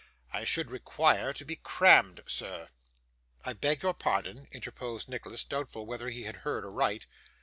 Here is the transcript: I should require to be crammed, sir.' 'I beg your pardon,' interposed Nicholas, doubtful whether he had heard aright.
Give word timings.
I 0.33 0.45
should 0.45 0.71
require 0.71 1.31
to 1.31 1.45
be 1.45 1.55
crammed, 1.57 2.23
sir.' 2.25 2.69
'I 3.45 3.53
beg 3.53 3.83
your 3.83 3.93
pardon,' 3.93 4.47
interposed 4.51 5.07
Nicholas, 5.07 5.43
doubtful 5.43 5.85
whether 5.85 6.09
he 6.09 6.23
had 6.23 6.37
heard 6.37 6.65
aright. 6.65 7.05